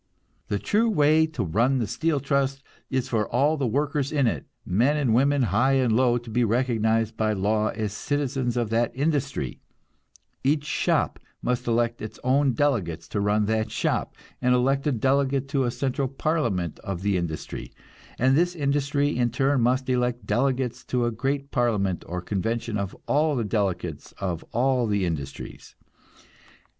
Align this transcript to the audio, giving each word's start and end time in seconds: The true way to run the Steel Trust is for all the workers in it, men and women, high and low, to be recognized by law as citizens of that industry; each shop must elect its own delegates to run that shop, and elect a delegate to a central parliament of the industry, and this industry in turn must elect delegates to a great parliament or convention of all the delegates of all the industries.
The 0.47 0.57
true 0.57 0.89
way 0.89 1.27
to 1.27 1.43
run 1.43 1.77
the 1.77 1.85
Steel 1.85 2.19
Trust 2.19 2.63
is 2.89 3.07
for 3.07 3.27
all 3.29 3.55
the 3.55 3.67
workers 3.67 4.11
in 4.11 4.25
it, 4.25 4.47
men 4.65 4.97
and 4.97 5.13
women, 5.13 5.43
high 5.53 5.73
and 5.73 5.95
low, 5.95 6.17
to 6.17 6.29
be 6.31 6.43
recognized 6.43 7.15
by 7.15 7.33
law 7.33 7.67
as 7.67 7.93
citizens 7.93 8.57
of 8.57 8.71
that 8.71 8.91
industry; 8.95 9.61
each 10.43 10.63
shop 10.65 11.19
must 11.43 11.67
elect 11.67 12.01
its 12.01 12.19
own 12.23 12.53
delegates 12.53 13.07
to 13.09 13.21
run 13.21 13.45
that 13.45 13.69
shop, 13.69 14.15
and 14.41 14.55
elect 14.55 14.87
a 14.87 14.91
delegate 14.91 15.47
to 15.49 15.65
a 15.65 15.69
central 15.69 16.07
parliament 16.07 16.79
of 16.79 17.03
the 17.03 17.15
industry, 17.15 17.71
and 18.17 18.35
this 18.35 18.55
industry 18.55 19.15
in 19.15 19.29
turn 19.29 19.61
must 19.61 19.87
elect 19.87 20.25
delegates 20.25 20.83
to 20.85 21.05
a 21.05 21.11
great 21.11 21.51
parliament 21.51 22.03
or 22.07 22.21
convention 22.23 22.75
of 22.75 22.95
all 23.05 23.35
the 23.35 23.43
delegates 23.45 24.13
of 24.13 24.43
all 24.51 24.87
the 24.87 25.05
industries. 25.05 25.75